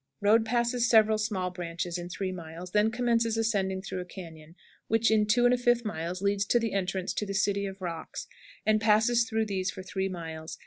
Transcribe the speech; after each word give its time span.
Road 0.19 0.43
passes 0.47 0.89
several 0.89 1.19
small 1.19 1.51
branches 1.51 1.99
in 1.99 2.09
3 2.09 2.31
miles, 2.31 2.71
then 2.71 2.89
commences 2.89 3.37
ascending 3.37 3.83
through 3.83 3.99
a 3.99 4.03
cañon 4.03 4.55
which, 4.87 5.11
in 5.11 5.27
2 5.27 5.43
1/5 5.43 5.85
miles, 5.85 6.23
leads 6.23 6.43
to 6.43 6.57
the 6.57 6.73
entrance 6.73 7.13
to 7.13 7.23
the 7.23 7.35
"City 7.35 7.67
of 7.67 7.79
Rocks," 7.83 8.25
and 8.65 8.81
passes 8.81 9.29
through 9.29 9.45
these 9.45 9.69
for 9.69 9.83
three 9.83 10.09
miles. 10.09 10.57